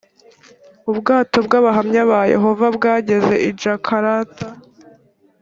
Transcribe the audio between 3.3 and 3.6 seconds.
i